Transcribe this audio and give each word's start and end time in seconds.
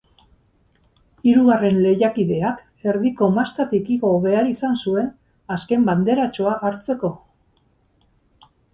Hirugarren 1.31 1.77
lehiakideak 1.87 2.89
erdiko 2.93 3.29
mastatik 3.37 3.93
igo 3.99 4.15
behar 4.27 4.51
izan 4.55 4.83
zuen 4.87 5.15
azken 5.59 5.89
banderatxoa 5.93 6.61
hartzeko. 6.69 7.17